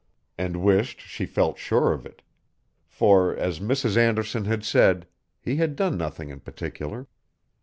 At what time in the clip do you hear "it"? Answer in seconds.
2.07-2.23